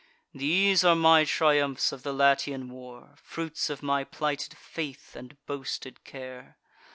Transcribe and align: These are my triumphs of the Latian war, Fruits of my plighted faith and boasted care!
These 0.33 0.83
are 0.83 0.95
my 0.95 1.25
triumphs 1.25 1.91
of 1.91 2.01
the 2.01 2.11
Latian 2.11 2.71
war, 2.71 3.13
Fruits 3.21 3.69
of 3.69 3.83
my 3.83 4.03
plighted 4.03 4.57
faith 4.57 5.15
and 5.15 5.37
boasted 5.45 6.03
care! 6.03 6.57